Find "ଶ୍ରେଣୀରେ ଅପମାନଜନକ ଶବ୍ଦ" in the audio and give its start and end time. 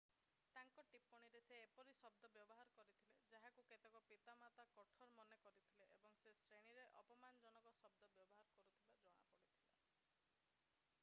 6.41-8.13